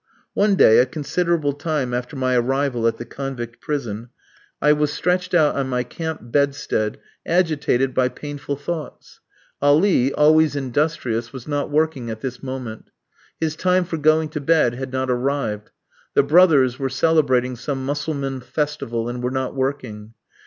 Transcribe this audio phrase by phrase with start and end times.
[0.33, 4.09] One day, a considerable time after my arrival at the convict prison,
[4.59, 9.19] I was stretched out on my camp bedstead agitated by painful thoughts.
[9.61, 12.89] Ali, always industrious, was not working at this moment.
[13.39, 15.69] His time for going to bed had not arrived.
[16.15, 20.15] The brothers were celebrating some Mussulman festival, and were not working.